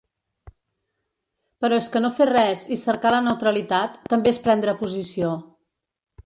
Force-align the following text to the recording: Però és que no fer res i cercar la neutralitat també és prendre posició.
Però 1.65 1.77
és 1.81 1.89
que 1.95 2.01
no 2.05 2.11
fer 2.19 2.27
res 2.29 2.63
i 2.77 2.79
cercar 2.85 3.11
la 3.17 3.21
neutralitat 3.27 4.01
també 4.15 4.33
és 4.37 4.41
prendre 4.49 4.75
posició. 4.81 5.33